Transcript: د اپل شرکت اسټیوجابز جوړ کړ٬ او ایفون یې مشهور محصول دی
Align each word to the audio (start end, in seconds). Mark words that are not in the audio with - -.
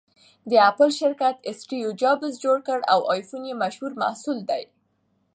د 0.51 0.53
اپل 0.69 0.89
شرکت 0.99 1.35
اسټیوجابز 1.49 2.33
جوړ 2.43 2.57
کړ٬ 2.67 2.81
او 2.93 2.99
ایفون 3.13 3.41
یې 3.49 3.55
مشهور 3.63 3.91
محصول 4.01 4.37
دی 4.49 4.63